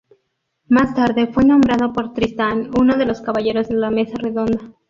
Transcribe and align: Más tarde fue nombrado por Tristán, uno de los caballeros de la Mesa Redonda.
Más 0.67 0.95
tarde 0.95 1.27
fue 1.27 1.45
nombrado 1.45 1.93
por 1.93 2.11
Tristán, 2.15 2.71
uno 2.75 2.97
de 2.97 3.05
los 3.05 3.21
caballeros 3.21 3.67
de 3.67 3.75
la 3.75 3.91
Mesa 3.91 4.17
Redonda. 4.17 4.73